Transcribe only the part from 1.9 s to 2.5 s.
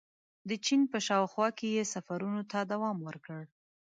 سفرونو